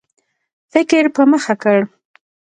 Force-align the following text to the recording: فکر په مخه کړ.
فکر 0.73 1.03
په 1.15 1.23
مخه 1.31 1.53
کړ. 1.63 1.79